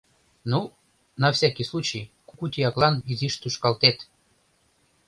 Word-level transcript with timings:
Ну, 0.45 0.73
на 1.21 1.29
всякий 1.33 1.63
случай, 1.71 2.03
кугу 2.27 2.45
тияклан 2.53 2.95
изиш 3.11 3.35
тушкалтет. 3.41 3.97